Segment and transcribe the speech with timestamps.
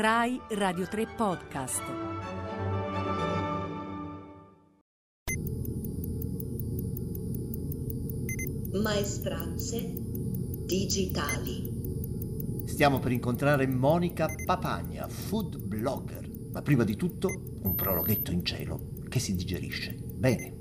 [0.00, 1.82] Rai Radio 3 Podcast.
[8.74, 9.92] Maestranze
[10.66, 12.62] digitali.
[12.66, 16.30] Stiamo per incontrare Monica Papagna, food blogger.
[16.52, 17.28] Ma prima di tutto
[17.62, 20.54] un prologhetto in cielo che si digerisce bene.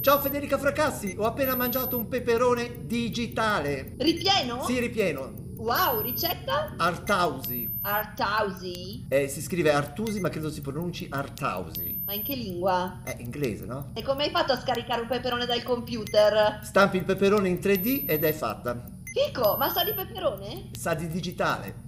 [0.00, 3.96] Ciao Federica Fracassi, ho appena mangiato un peperone digitale.
[3.98, 4.64] Ripieno?
[4.64, 5.44] Sì, ripieno.
[5.66, 6.74] Wow, ricetta?
[6.76, 7.68] Artausi.
[7.82, 9.04] Artausi?
[9.08, 12.04] Eh, si scrive Artusi, ma credo si pronunci Artausi.
[12.06, 13.00] Ma in che lingua?
[13.02, 13.90] È inglese, no?
[13.94, 16.60] E come hai fatto a scaricare un peperone dal computer?
[16.62, 18.80] Stampi il peperone in 3D ed è fatta.
[19.02, 20.70] Fico, ma sa di peperone?
[20.78, 21.85] Sa di digitale.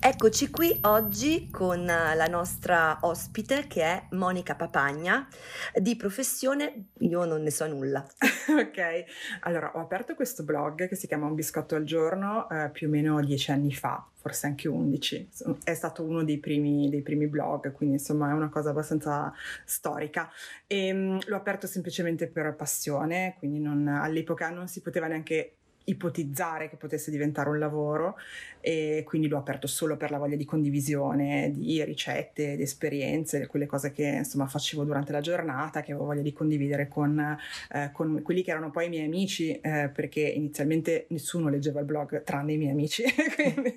[0.00, 5.26] Eccoci qui oggi con la nostra ospite che è Monica Papagna,
[5.74, 8.06] di professione io non ne so nulla.
[8.48, 9.04] ok,
[9.40, 12.90] allora ho aperto questo blog che si chiama Un biscotto al giorno eh, più o
[12.90, 15.28] meno dieci anni fa, forse anche undici.
[15.64, 19.34] È stato uno dei primi, dei primi blog, quindi insomma è una cosa abbastanza
[19.64, 20.30] storica.
[20.68, 25.57] E, um, l'ho aperto semplicemente per passione, quindi non, all'epoca non si poteva neanche
[25.88, 28.16] ipotizzare che potesse diventare un lavoro
[28.60, 33.66] e quindi l'ho aperto solo per la voglia di condivisione di ricette, di esperienze, quelle
[33.66, 37.38] cose che insomma facevo durante la giornata, che avevo voglia di condividere con,
[37.72, 41.86] eh, con quelli che erano poi i miei amici, eh, perché inizialmente nessuno leggeva il
[41.86, 43.74] blog tranne i miei amici, quindi,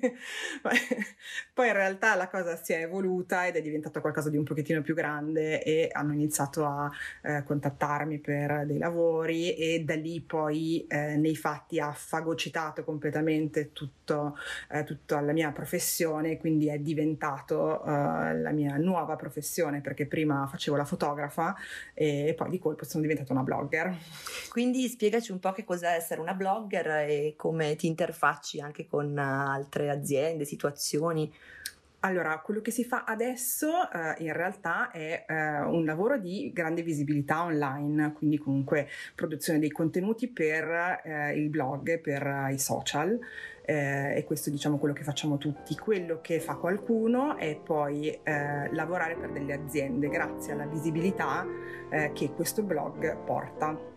[1.52, 4.82] poi in realtà la cosa si è evoluta ed è diventata qualcosa di un pochettino
[4.82, 6.90] più grande e hanno iniziato a
[7.22, 13.72] eh, contattarmi per dei lavori e da lì poi eh, nei fatti ha fagocitato completamente
[13.72, 14.36] tutto,
[14.70, 20.46] eh, tutta la mia professione, quindi è diventato eh, la mia nuova professione perché prima
[20.46, 21.54] facevo la fotografa
[21.94, 23.96] e poi di colpo sono diventata una blogger.
[24.50, 29.16] Quindi spiegaci un po' che cos'è essere una blogger e come ti interfacci anche con
[29.18, 31.32] altre aziende, situazioni.
[32.04, 36.82] Allora, quello che si fa adesso eh, in realtà è eh, un lavoro di grande
[36.82, 43.16] visibilità online, quindi comunque produzione dei contenuti per eh, il blog, per i social
[43.64, 45.76] eh, e questo diciamo quello che facciamo tutti.
[45.76, 51.46] Quello che fa qualcuno è poi eh, lavorare per delle aziende grazie alla visibilità
[51.88, 53.91] eh, che questo blog porta.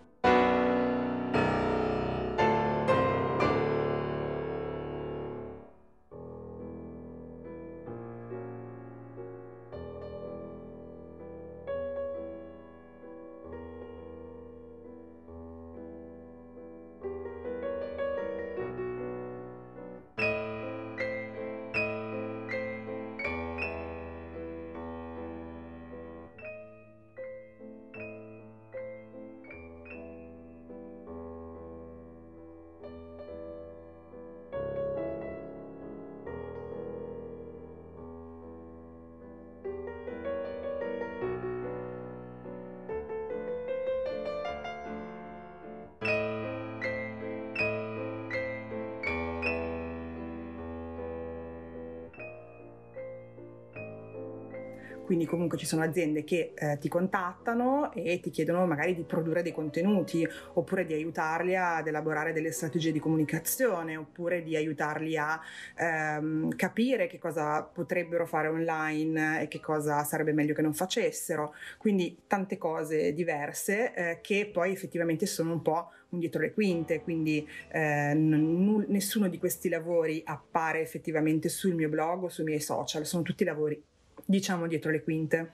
[55.15, 59.43] Quindi comunque ci sono aziende che eh, ti contattano e ti chiedono magari di produrre
[59.43, 65.39] dei contenuti oppure di aiutarli ad elaborare delle strategie di comunicazione oppure di aiutarli a
[65.77, 71.53] ehm, capire che cosa potrebbero fare online e che cosa sarebbe meglio che non facessero.
[71.77, 77.47] Quindi tante cose diverse eh, che poi effettivamente sono un po' dietro le quinte, quindi
[77.71, 83.05] eh, n- nessuno di questi lavori appare effettivamente sul mio blog o sui miei social,
[83.05, 83.81] sono tutti lavori
[84.25, 85.53] diciamo dietro le quinte.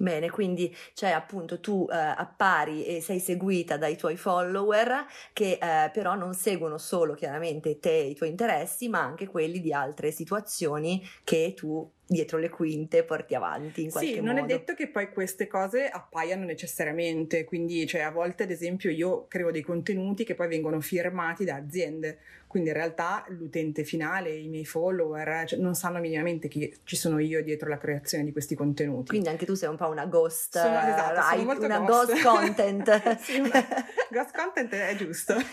[0.00, 5.90] Bene, quindi cioè appunto tu eh, appari e sei seguita dai tuoi follower che eh,
[5.90, 10.12] però non seguono solo chiaramente te e i tuoi interessi, ma anche quelli di altre
[10.12, 14.28] situazioni che tu dietro le quinte porti avanti in qualche sì, modo.
[14.28, 18.50] Sì, non è detto che poi queste cose appaiano necessariamente, quindi cioè, a volte ad
[18.50, 23.84] esempio io creo dei contenuti che poi vengono firmati da aziende, quindi in realtà l'utente
[23.84, 28.24] finale, i miei follower, cioè, non sanno minimamente che ci sono io dietro la creazione
[28.24, 29.08] di questi contenuti.
[29.10, 32.22] Quindi anche tu sei un po' una ghost, sono, esatto, sono molto una ghost, ghost
[32.22, 33.16] content.
[33.20, 33.50] sì, una,
[34.10, 35.34] ghost content è giusto.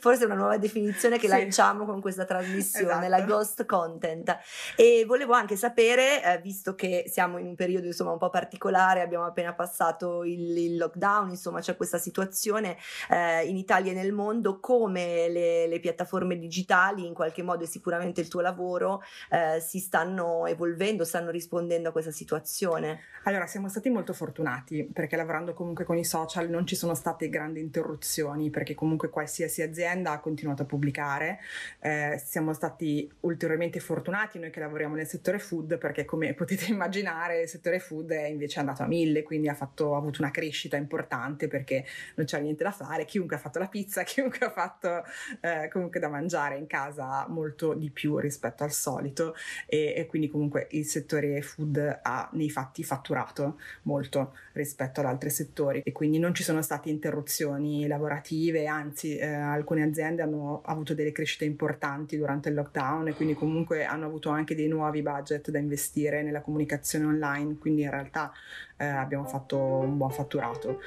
[0.00, 1.32] Forse è una nuova definizione che sì.
[1.32, 3.08] lanciamo con questa trasmissione, esatto.
[3.08, 4.36] la ghost content.
[4.74, 8.30] E volevo anche sapere sapere, eh, visto che siamo in un periodo insomma un po'
[8.30, 12.78] particolare, abbiamo appena passato il, il lockdown, insomma c'è questa situazione
[13.10, 17.66] eh, in Italia e nel mondo, come le, le, piattaforme digitali in qualche modo e
[17.66, 23.00] sicuramente il tuo lavoro eh, si stanno evolvendo, stanno rispondendo a questa situazione?
[23.24, 27.28] Allora, siamo stati molto fortunati perché lavorando comunque con i social non ci sono state
[27.28, 31.40] grandi interruzioni perché comunque qualsiasi azienda ha continuato a pubblicare.
[31.80, 37.42] Eh, siamo stati ulteriormente fortunati noi che lavoriamo nel settore food perché come potete immaginare
[37.42, 40.76] il settore food è invece andato a mille, quindi ha, fatto, ha avuto una crescita
[40.76, 41.84] importante perché
[42.14, 45.02] non c'era niente da fare, chiunque ha fatto la pizza, chiunque ha fatto
[45.40, 49.34] eh, comunque da mangiare in casa molto di più rispetto al solito
[49.66, 55.30] e, e quindi comunque il settore food ha nei fatti fatturato molto rispetto ad altri
[55.30, 60.94] settori e quindi non ci sono state interruzioni lavorative, anzi eh, alcune aziende hanno avuto
[60.94, 65.50] delle crescite importanti durante il lockdown e quindi comunque hanno avuto anche dei nuovi budget
[65.50, 68.32] da investire nella comunicazione online, quindi in realtà
[68.76, 70.80] eh, abbiamo fatto un buon fatturato.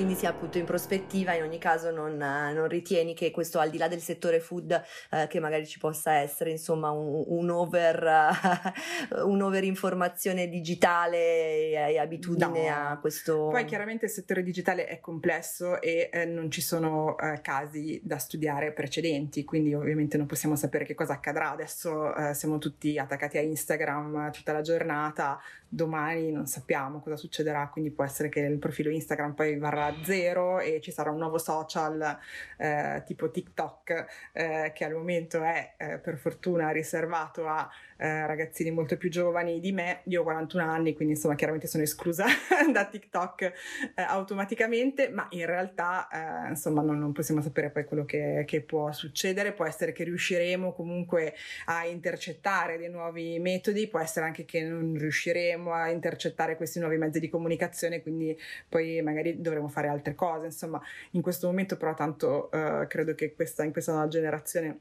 [0.00, 3.76] Quindi sia appunto in prospettiva in ogni caso non, non, ritieni che questo al di
[3.76, 8.30] là del settore food eh, che magari ci possa essere insomma un, un over
[9.24, 12.88] un over informazione digitale e, abitudine no.
[12.88, 17.42] a questo poi chiaramente il settore digitale è complesso e eh, non ci sono eh,
[17.42, 22.56] casi da studiare precedenti quindi ovviamente non possiamo sapere che cosa accadrà adesso eh, siamo
[22.56, 25.38] tutti attaccati a Instagram tutta la giornata
[25.72, 29.94] domani non sappiamo cosa succederà quindi può essere che il profilo Instagram poi varrà sarà
[30.02, 32.18] zero e ci sarà un nuovo social
[32.58, 37.68] eh, tipo TikTok eh, che al momento è eh, per fortuna riservato a
[38.02, 41.82] eh, ragazzini molto più giovani di me, io ho 41 anni, quindi insomma chiaramente sono
[41.82, 42.24] esclusa
[42.72, 43.52] da TikTok eh,
[44.00, 48.90] automaticamente, ma in realtà eh, insomma non, non, possiamo sapere poi quello che, che, può
[48.92, 51.34] succedere, può essere che riusciremo comunque
[51.66, 56.96] a intercettare dei nuovi metodi, può essere anche che non riusciremo a intercettare questi nuovi
[56.96, 58.36] mezzi di comunicazione, quindi
[58.68, 60.80] poi magari dovremo fare altre cose, insomma
[61.12, 64.78] in questo momento però tanto eh, credo che questa, in questa nuova generazione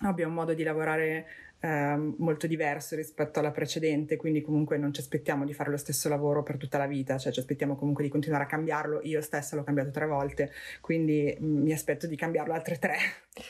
[0.00, 1.26] abbia un modo di lavorare
[1.64, 6.10] eh, molto diverso rispetto alla precedente, quindi comunque non ci aspettiamo di fare lo stesso
[6.10, 9.00] lavoro per tutta la vita, cioè ci aspettiamo comunque di continuare a cambiarlo.
[9.04, 10.52] Io stessa l'ho cambiato tre volte,
[10.82, 12.96] quindi mm, mi aspetto di cambiarlo altre tre.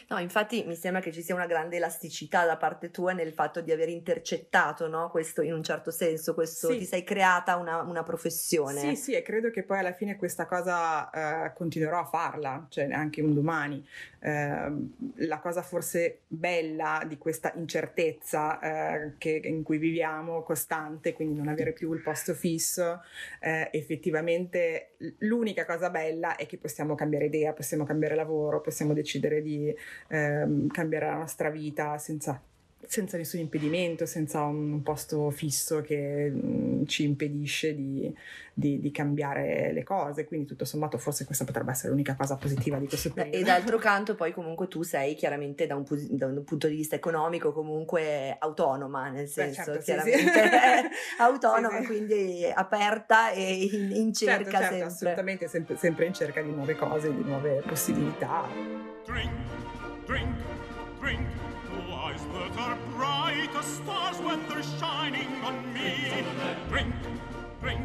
[0.09, 3.61] No, infatti mi sembra che ci sia una grande elasticità da parte tua nel fatto
[3.61, 5.11] di aver intercettato, no?
[5.11, 6.79] Questo in un certo senso, questo, sì.
[6.79, 8.79] ti sei creata una, una, professione.
[8.79, 11.11] Sì, sì, e credo che poi alla fine questa cosa
[11.47, 13.85] eh, continuerò a farla, cioè anche un domani.
[14.21, 14.73] Eh,
[15.17, 21.49] la cosa forse bella di questa incertezza eh, che, in cui viviamo costante, quindi non
[21.49, 23.03] avere più il posto fisso,
[23.41, 29.43] eh, effettivamente l'unica cosa bella è che possiamo cambiare idea, possiamo cambiare lavoro, possiamo decidere
[29.43, 29.75] di
[30.09, 32.41] ehm, cambiare la nostra vita senza
[32.87, 38.13] senza nessun impedimento, senza un posto fisso che mh, mm, ci impedisce di,
[38.53, 40.25] di, di, cambiare le cose.
[40.25, 43.37] Quindi, tutto sommato, forse questa potrebbe essere l'unica cosa positiva di questo periodo.
[43.37, 46.95] E d'altro canto, poi, comunque, tu sei chiaramente da un, da un punto di vista
[46.95, 50.49] economico, comunque autonoma, nel senso, Beh, certo, chiaramente sì,
[51.17, 51.21] sì.
[51.23, 54.87] autonoma, sì, quindi aperta e in, in cerca certo, certo, sempre.
[54.87, 58.47] Assolutamente, sempre, sempre in cerca di nuove cose, di nuove possibilità.
[59.05, 59.31] Drink,
[60.07, 60.35] drink,
[60.99, 61.44] drink.
[63.47, 66.25] Bright as stars when they're shining on me.
[66.69, 66.95] Drink,
[67.61, 67.81] drink,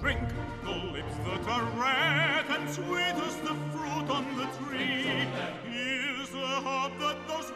[0.00, 0.28] drink
[0.64, 5.26] the lips that are red and sweet as the fruit on the tree.
[5.64, 7.51] Here's the hope that those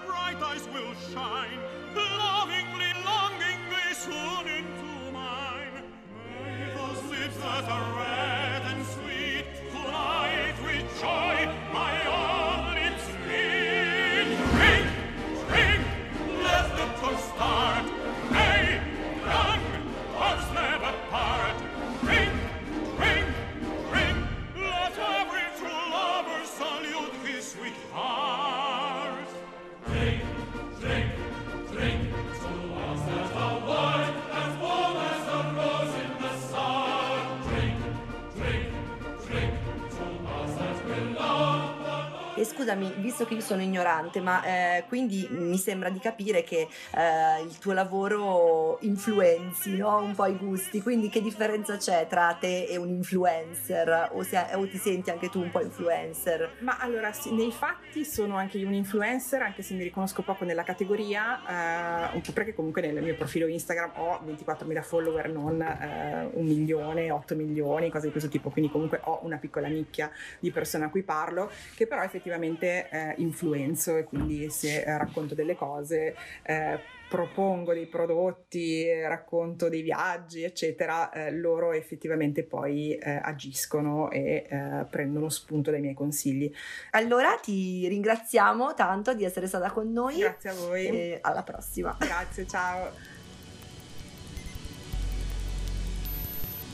[42.67, 47.43] scusami, visto che io sono ignorante, ma eh, quindi mi sembra di capire che eh,
[47.43, 49.99] il tuo lavoro influenzi no?
[49.99, 54.49] un po' i gusti, quindi che differenza c'è tra te e un influencer o, se,
[54.55, 56.57] o ti senti anche tu un po' influencer?
[56.61, 60.45] Ma allora sì, nei fatti sono anche io un influencer, anche se mi riconosco poco
[60.45, 65.63] nella categoria, eh, un po' perché comunque nel mio profilo Instagram ho 24.000 follower, non
[65.63, 70.11] eh, un milione, 8 milioni, cose di questo tipo, quindi comunque ho una piccola nicchia
[70.41, 75.35] di persone a cui parlo, che però effettivamente eh, influenzo e quindi se eh, racconto
[75.35, 83.21] delle cose eh, propongo dei prodotti, racconto dei viaggi, eccetera, eh, loro effettivamente poi eh,
[83.23, 86.53] agiscono e eh, prendono spunto dai miei consigli.
[86.91, 90.19] Allora ti ringraziamo tanto di essere stata con noi.
[90.19, 90.87] Grazie a voi.
[90.87, 91.97] E alla prossima.
[91.99, 92.91] Grazie, ciao.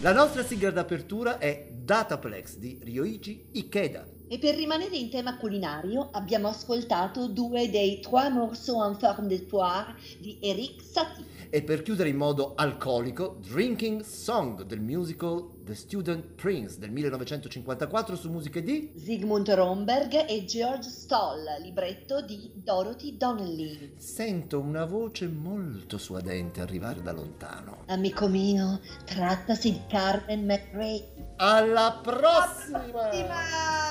[0.00, 4.06] La nostra sigla d'apertura è Dataplex di Ryoichi Ikeda.
[4.28, 9.42] E per rimanere in tema culinario abbiamo ascoltato due dei Trois morceaux en forme de
[9.42, 11.26] poire di Eric Satie.
[11.50, 18.16] E per chiudere in modo alcolico, Drinking Song del musical The Student Prince del 1954
[18.16, 23.92] su musiche di Zygmunt Romberg e George Stoll, libretto di Dorothy Donnelly.
[23.98, 27.84] Sento una voce molto suadente arrivare da lontano.
[27.88, 31.31] Amico mio, trattasi di Carmen McRae.
[31.36, 32.80] Alla prossima!
[32.80, 33.82] prossima!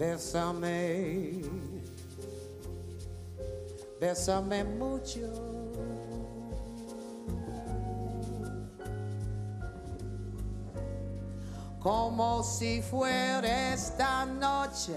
[0.00, 1.42] Bésame,
[4.00, 5.28] bésame mucho.
[11.80, 14.96] Como si fuera esta noche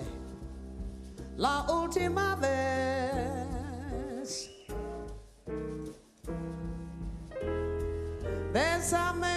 [1.35, 4.49] la última vez.
[8.53, 9.32] Bésame,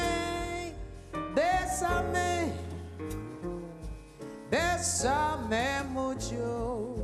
[1.86, 2.52] bésame,
[4.50, 6.94] bésame mucho.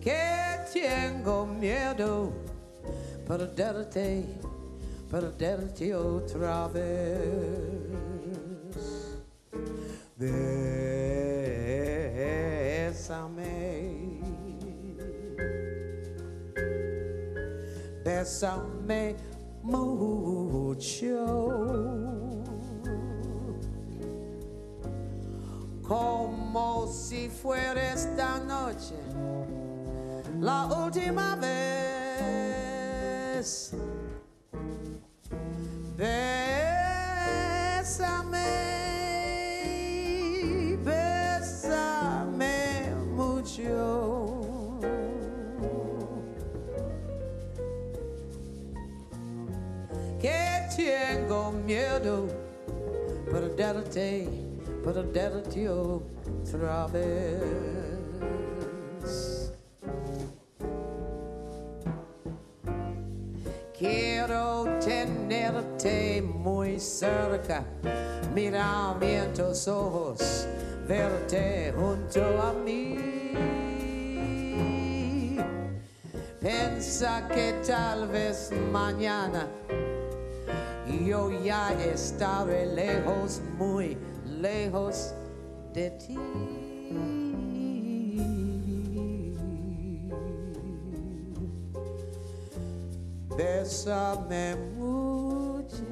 [0.00, 2.32] Que tengo miedo
[3.26, 4.24] perderte,
[5.10, 7.94] perderte otra vez.
[10.16, 10.64] Bésame.
[18.04, 19.16] Bésame
[19.64, 21.24] mucho.
[25.82, 28.94] Como si fuera esta noche
[30.40, 32.53] la última vez.
[51.64, 52.26] Miedo
[53.30, 54.28] perderte,
[54.84, 57.40] perderte otra vez.
[63.76, 67.64] Quiero tenerte muy cerca,
[68.34, 70.46] mirarme en tus ojos,
[70.86, 72.96] verte junto a mí.
[76.40, 79.48] Pensa que tal vez mañana
[81.04, 83.96] yo ya estaré lejos, muy
[84.40, 85.14] lejos
[85.72, 86.18] de ti.
[93.36, 95.84] Bésame mucho.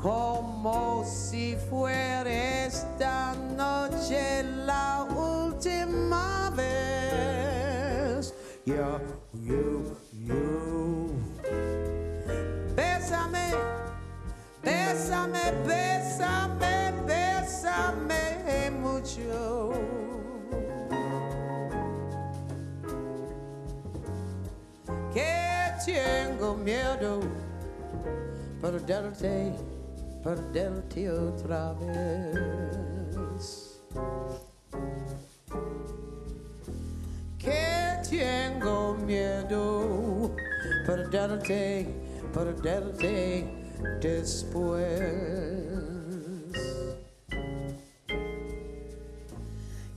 [0.00, 2.30] Como si fuera
[2.64, 4.42] esta noche
[15.28, 19.72] bésame, bésame, bésame mucho.
[25.12, 27.20] que tengo miedo
[28.60, 29.52] perderte,
[30.22, 33.80] perderte otra vez.
[37.38, 40.30] Que tengo miedo
[40.86, 41.86] perderte,
[42.32, 43.59] perderte
[44.00, 45.00] después.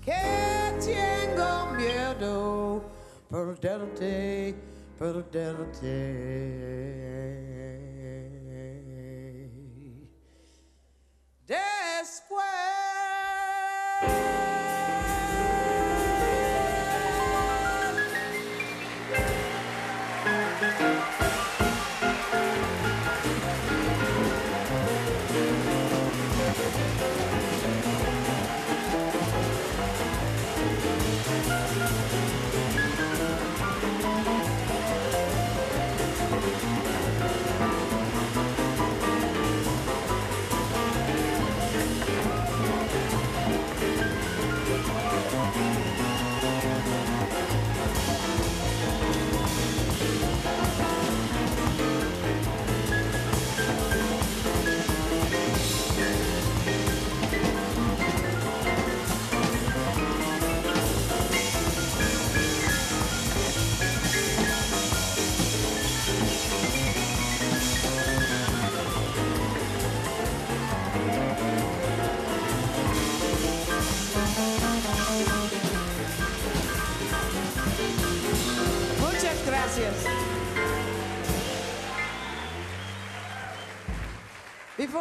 [0.04, 2.82] Que tengo miedo
[3.30, 4.56] perderte,
[5.00, 6.34] perderte.